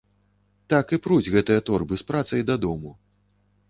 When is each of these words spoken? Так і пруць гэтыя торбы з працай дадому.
Так 0.75 0.85
і 0.97 0.99
пруць 1.05 1.31
гэтыя 1.37 1.59
торбы 1.69 1.95
з 2.05 2.11
працай 2.11 2.41
дадому. 2.53 2.99